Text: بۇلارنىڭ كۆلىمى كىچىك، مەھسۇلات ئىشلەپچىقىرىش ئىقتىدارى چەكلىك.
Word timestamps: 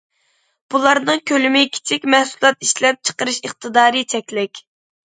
بۇلارنىڭ 0.73 1.21
كۆلىمى 1.33 1.61
كىچىك، 1.77 2.09
مەھسۇلات 2.15 2.67
ئىشلەپچىقىرىش 2.69 3.41
ئىقتىدارى 3.47 4.07
چەكلىك. 4.17 4.69